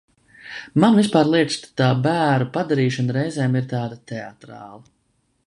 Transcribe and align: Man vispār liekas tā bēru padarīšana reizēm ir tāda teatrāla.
Man 0.83 0.95
vispār 0.99 1.29
liekas 1.33 1.59
tā 1.81 1.89
bēru 2.07 2.49
padarīšana 2.57 3.17
reizēm 3.19 3.61
ir 3.61 3.69
tāda 3.75 4.01
teatrāla. 4.15 4.85